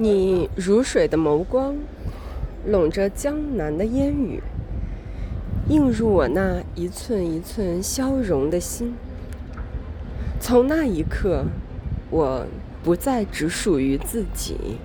[0.00, 1.74] 你如水的眸光，
[2.64, 4.40] 笼着江南的烟雨，
[5.68, 8.94] 映入我那一寸一寸消融的心。
[10.40, 11.46] 从那一刻，
[12.10, 12.46] 我
[12.84, 14.78] 不再只属于自己。